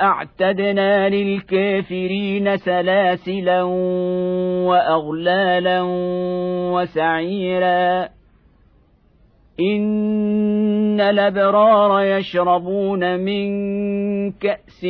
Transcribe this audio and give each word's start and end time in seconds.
أعتدنا 0.00 1.08
للكافرين 1.08 2.56
سلاسلا 2.56 3.62
وأغلالا 4.66 5.82
وسعيرا. 6.72 8.08
إن 9.60 11.00
الأبرار 11.00 12.04
يشربون 12.04 13.20
من 13.20 13.50
كأس 14.30 14.86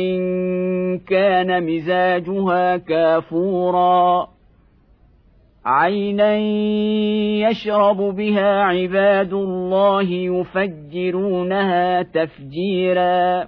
كان 1.07 1.63
مزاجها 1.63 2.77
كافورا. 2.77 4.27
عينا 5.65 6.37
يشرب 7.49 7.97
بها 7.97 8.61
عباد 8.61 9.33
الله 9.33 10.11
يفجرونها 10.11 12.01
تفجيرا. 12.01 13.47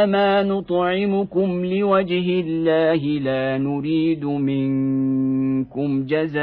انما 0.00 0.42
نطعمكم 0.42 1.64
لوجه 1.64 2.40
الله 2.40 3.02
لا 3.20 3.58
نريد 3.58 4.24
منكم 4.24 6.06
جزاء 6.06 6.40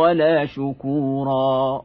ولا 0.00 0.46
شكورا 0.46 1.82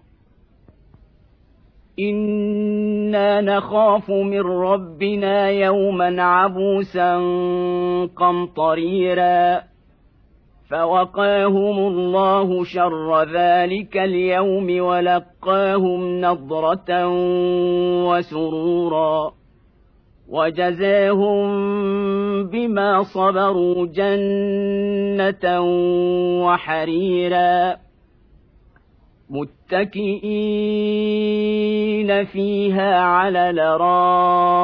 أنا 2.00 3.42
نخاف 3.42 4.12
من 4.12 4.42
ربنا 4.42 5.50
يوما 5.50 6.23
عبوسا 6.23 7.16
قمطريرا 8.16 9.62
فوقاهم 10.69 11.77
الله 11.88 12.63
شر 12.63 13.23
ذلك 13.23 13.97
اليوم 13.97 14.81
ولقاهم 14.81 16.22
نضرة 16.22 17.07
وسرورا 18.07 19.31
وجزاهم 20.29 21.47
بما 22.44 23.03
صبروا 23.03 23.88
جنة 23.88 25.62
وحريرا 26.45 27.75
متكئين 29.29 29.85
فيها 32.25 33.00
على 33.00 33.50
الارائك 33.50 34.56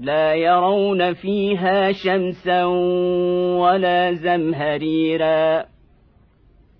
لا 0.00 0.34
يرون 0.34 1.12
فيها 1.14 1.92
شمسا 1.92 2.64
ولا 3.60 4.12
زمهريرا 4.12 5.64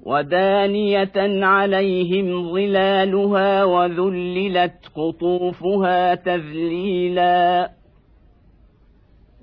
ودانية 0.06 1.44
عليهم 1.46 2.52
ظلالها 2.52 3.64
وذللت 3.64 4.90
قطوفها 4.94 6.14
تذليلا 6.14 7.70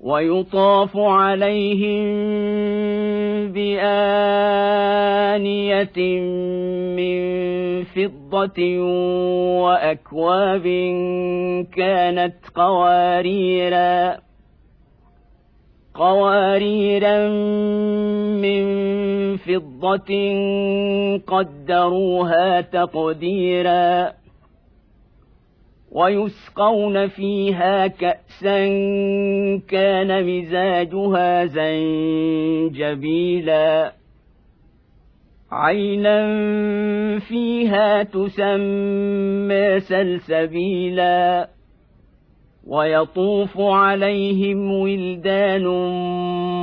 ويطاف 0.00 0.96
عليهم 0.96 2.04
بآنية 3.52 4.64
من 7.84 8.08
فضة 8.08 8.80
وأكواب 9.62 10.62
كانت 11.76 12.34
قواريرا 12.54 14.16
قواريرا 15.94 17.28
من 18.40 18.64
فضة 19.36 20.12
قدروها 21.26 22.60
تقديرا 22.60 24.12
ويسقون 25.92 27.08
فيها 27.08 27.86
كأسا 27.86 28.66
كان 29.68 30.26
مزاجها 30.26 31.44
زنجبيلا. 32.64 33.92
عينا 35.54 36.18
فيها 37.18 38.02
تسمى 38.02 39.80
سلسبيلا 39.80 41.48
ويطوف 42.66 43.60
عليهم 43.60 44.80
ولدان 44.80 45.64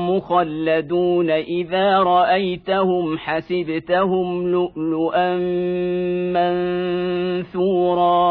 مخلدون 0.10 1.30
اذا 1.30 2.00
رايتهم 2.00 3.18
حسبتهم 3.18 4.48
لؤلؤا 4.48 5.36
منثورا 7.44 8.31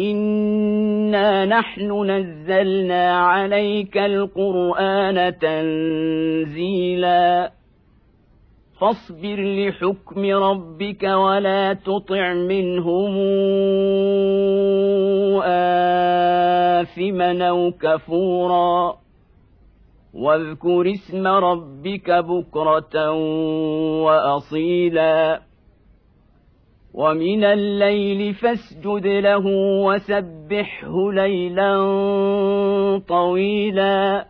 انا 0.00 1.44
نحن 1.44 2.10
نزلنا 2.10 3.16
عليك 3.16 3.98
القران 3.98 5.38
تنزيلا 5.38 7.20
فاصبر 8.80 9.36
لحكم 9.40 10.24
ربك 10.24 11.02
ولا 11.02 11.72
تطع 11.72 12.34
منهم 12.34 13.16
آثما 16.80 17.48
أو 17.48 17.72
كفورا 17.82 18.96
واذكر 20.14 20.90
اسم 20.90 21.26
ربك 21.26 22.10
بكرة 22.10 23.10
وأصيلا 24.02 25.40
ومن 26.94 27.44
الليل 27.44 28.34
فاسجد 28.34 29.06
له 29.06 29.46
وسبحه 29.86 31.12
ليلا 31.12 31.78
طويلا 33.08 34.26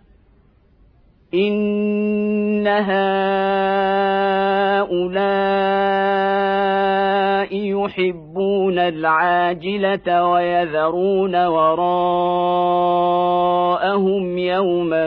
ان 1.34 2.66
هؤلاء 2.66 3.10
يحبون 7.52 8.78
العاجله 8.78 10.28
ويذرون 10.28 11.46
وراءهم 11.46 11.98
يوما 14.38 15.06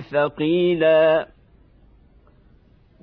ثقيلا 0.00 1.35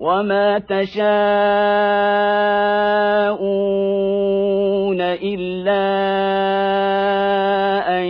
وما 0.00 0.58
تشاءون 0.58 1.00
الا 5.00 5.86
ان 7.98 8.06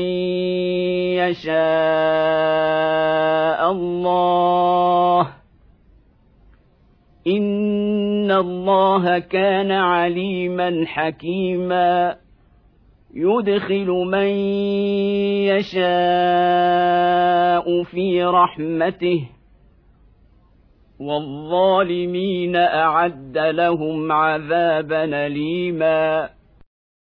يشاء 1.18 1.60
الله 3.70 5.28
ان 7.26 8.30
الله 8.30 9.18
كان 9.18 9.72
عليما 9.72 10.84
حكيما. 10.86 12.16
يدخل 13.14 13.86
من 13.86 14.26
يشاء 15.50 15.82
في 17.82 18.24
رحمته 18.24 19.39
والظالمين 21.00 22.56
أعد 22.56 23.38
لهم 23.38 24.12
عذابا 24.12 25.04
اليما 25.04 26.28